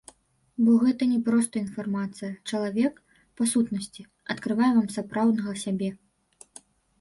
Бо 0.67 0.71
гэта 0.83 1.03
не 1.09 1.17
проста 1.27 1.55
інфармацыя, 1.65 2.29
чалавек, 2.53 2.93
па 3.41 3.47
сутнасці, 3.51 4.07
адкрывае 4.37 4.71
вам 4.79 4.87
сапраўднага 4.97 5.53
сябе. 5.67 5.89